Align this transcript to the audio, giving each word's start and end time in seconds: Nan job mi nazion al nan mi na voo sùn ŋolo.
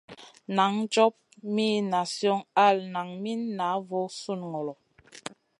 Nan 0.59 0.73
job 0.95 1.13
mi 1.57 1.67
nazion 1.91 2.39
al 2.65 2.77
nan 2.93 3.09
mi 3.21 3.33
na 3.57 3.67
voo 3.87 4.09
sùn 4.19 4.41
ŋolo. 4.53 4.73